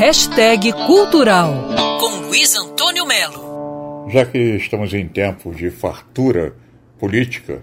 Hashtag 0.00 0.72
Cultural 0.86 1.52
com 2.00 2.26
Luiz 2.26 2.56
Antônio 2.56 3.04
Melo. 3.04 4.08
Já 4.08 4.24
que 4.24 4.38
estamos 4.38 4.94
em 4.94 5.06
tempos 5.06 5.58
de 5.58 5.70
fartura 5.70 6.54
política, 6.98 7.60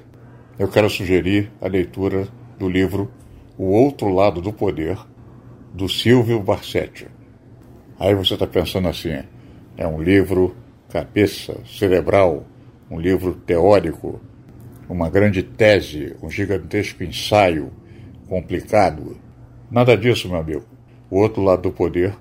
eu 0.60 0.68
quero 0.68 0.88
sugerir 0.88 1.52
a 1.60 1.68
leitura 1.68 2.28
do 2.60 2.70
livro 2.70 3.12
O 3.58 3.72
Outro 3.72 4.10
Lado 4.10 4.40
do 4.40 4.54
Poder, 4.54 5.00
do 5.74 5.90
Silvio 5.90 6.40
Barsetti. 6.40 7.08
Aí 8.00 8.14
você 8.14 8.36
está 8.36 8.46
pensando 8.46 8.88
assim: 8.88 9.18
é 9.76 9.88
um 9.88 10.00
livro 10.00 10.56
cabeça, 10.90 11.60
cerebral, 11.66 12.46
um 12.88 13.00
livro 13.00 13.34
teórico, 13.34 14.22
uma 14.88 15.10
grande 15.10 15.42
tese, 15.42 16.16
um 16.22 16.30
gigantesco 16.30 17.04
ensaio 17.04 17.74
complicado. 18.30 19.18
Nada 19.72 19.98
disso, 19.98 20.30
meu 20.30 20.38
amigo. 20.38 20.66
O 21.10 21.20
outro 21.20 21.42
lado 21.42 21.64
do 21.64 21.72
poder 21.72 22.16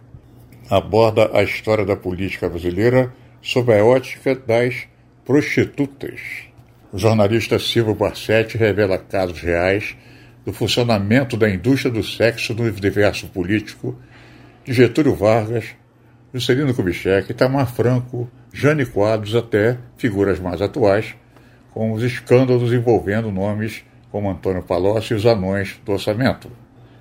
aborda 0.69 1.31
a 1.33 1.43
história 1.43 1.85
da 1.85 1.97
política 1.97 2.49
brasileira 2.49 3.13
sob 3.41 3.73
a 3.73 3.85
ótica 3.85 4.35
das 4.35 4.87
prostitutas. 5.25 6.21
O 6.93 6.99
jornalista 6.99 7.59
Silvio 7.59 7.95
Barsetti 7.95 8.57
revela 8.57 8.99
casos 8.99 9.41
reais 9.41 9.97
do 10.45 10.53
funcionamento 10.53 11.37
da 11.37 11.49
indústria 11.49 11.93
do 11.93 12.03
sexo 12.03 12.55
no 12.55 12.63
universo 12.65 13.27
político 13.29 13.97
de 14.65 14.73
Getúlio 14.73 15.15
Vargas, 15.15 15.67
Juscelino 16.33 16.75
Kubitschek, 16.75 17.31
Itamar 17.31 17.73
Franco, 17.73 18.31
Jane 18.53 18.87
Quadros, 18.87 19.35
até 19.35 19.79
figuras 19.97 20.41
mais 20.41 20.61
atuais, 20.61 21.15
com 21.73 21.93
os 21.93 22.03
escândalos 22.03 22.73
envolvendo 22.73 23.31
nomes 23.31 23.85
como 24.11 24.31
Antônio 24.31 24.63
Palocci 24.63 25.13
e 25.13 25.17
os 25.17 25.27
anões 25.27 25.81
do 25.85 25.93
orçamento. 25.93 26.51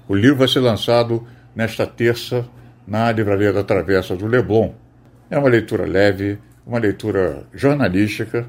O 0.07 0.13
livro 0.13 0.38
vai 0.38 0.48
ser 0.48 0.59
lançado 0.59 1.26
nesta 1.55 1.88
terça 1.88 2.48
na 2.88 3.12
Livraria 3.12 3.52
da 3.52 3.63
Travessa 3.63 4.16
do 4.16 4.27
Leblon. 4.27 4.73
É 5.30 5.38
uma 5.38 5.49
leitura 5.49 5.85
leve, 5.85 6.38
uma 6.66 6.80
leitura 6.80 7.46
jornalística, 7.54 8.46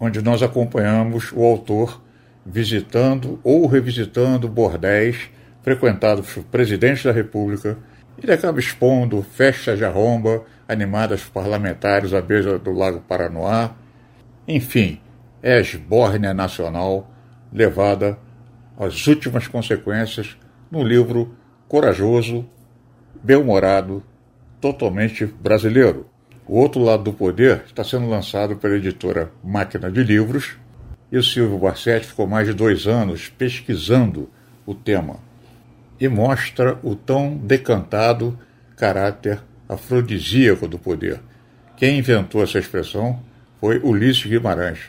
onde 0.00 0.22
nós 0.22 0.42
acompanhamos 0.42 1.32
o 1.32 1.44
autor 1.44 2.02
visitando 2.44 3.38
ou 3.44 3.66
revisitando 3.66 4.48
bordéis 4.48 5.30
frequentados 5.62 6.32
por 6.32 6.44
presidentes 6.44 7.04
da 7.04 7.12
República. 7.12 7.76
Ele 8.20 8.32
acaba 8.32 8.58
expondo 8.58 9.22
festas 9.22 9.78
de 9.78 9.84
arromba 9.84 10.42
animadas 10.66 11.22
por 11.22 11.42
parlamentares 11.42 12.12
à 12.12 12.20
beira 12.20 12.58
do 12.58 12.72
Lago 12.72 13.00
Paranoá. 13.00 13.72
Enfim, 14.46 15.00
é 15.42 15.54
a 15.54 15.60
esbórnia 15.60 16.34
nacional 16.34 17.10
levada 17.52 18.18
às 18.78 19.06
últimas 19.06 19.46
consequências 19.46 20.36
no 20.70 20.82
livro 20.82 21.34
corajoso, 21.68 22.48
bem-humorado, 23.22 24.02
totalmente 24.60 25.26
brasileiro. 25.26 26.06
O 26.46 26.58
Outro 26.58 26.82
Lado 26.82 27.04
do 27.04 27.12
Poder 27.12 27.62
está 27.66 27.84
sendo 27.84 28.08
lançado 28.08 28.56
pela 28.56 28.76
editora 28.76 29.30
Máquina 29.44 29.90
de 29.90 30.02
Livros 30.02 30.56
e 31.12 31.18
o 31.18 31.22
Silvio 31.22 31.58
Barsetti 31.58 32.06
ficou 32.06 32.26
mais 32.26 32.46
de 32.46 32.54
dois 32.54 32.86
anos 32.86 33.28
pesquisando 33.28 34.30
o 34.64 34.74
tema 34.74 35.16
e 36.00 36.08
mostra 36.08 36.78
o 36.82 36.94
tão 36.94 37.36
decantado 37.36 38.38
caráter 38.76 39.40
afrodisíaco 39.68 40.66
do 40.66 40.78
poder. 40.78 41.20
Quem 41.76 41.98
inventou 41.98 42.42
essa 42.42 42.58
expressão 42.58 43.20
foi 43.60 43.78
Ulisses 43.78 44.26
Guimarães. 44.26 44.80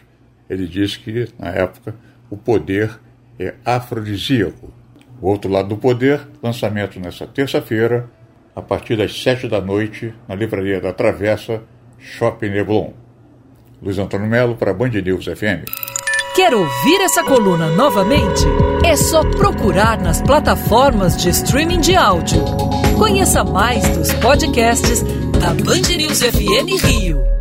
Ele 0.49 0.67
disse 0.67 0.99
que, 0.99 1.27
na 1.37 1.49
época, 1.49 1.95
o 2.29 2.37
poder 2.37 2.99
é 3.37 3.55
afrodisíaco. 3.65 4.73
O 5.21 5.29
Outro 5.29 5.51
Lado 5.51 5.69
do 5.69 5.77
Poder, 5.77 6.21
lançamento 6.41 6.99
nesta 6.99 7.27
terça-feira, 7.27 8.09
a 8.55 8.61
partir 8.61 8.95
das 8.95 9.21
sete 9.21 9.47
da 9.47 9.61
noite, 9.61 10.13
na 10.27 10.35
Livraria 10.35 10.79
da 10.79 10.93
Travessa, 10.93 11.61
Shopping 11.97 12.49
Leblon. 12.49 12.93
Luiz 13.81 13.97
Antônio 13.97 14.27
Melo 14.27 14.55
para 14.55 14.73
Band 14.73 14.89
News 14.89 15.25
FM. 15.25 15.65
Quer 16.35 16.53
ouvir 16.53 17.01
essa 17.01 17.23
coluna 17.23 17.69
novamente? 17.69 18.45
É 18.85 18.95
só 18.95 19.23
procurar 19.31 19.99
nas 19.99 20.21
plataformas 20.21 21.17
de 21.17 21.29
streaming 21.29 21.81
de 21.81 21.95
áudio. 21.95 22.43
Conheça 22.97 23.43
mais 23.43 23.87
dos 23.97 24.13
podcasts 24.13 25.01
da 25.39 25.53
Band 25.53 25.97
News 25.97 26.21
FM 26.21 26.83
Rio. 26.85 27.38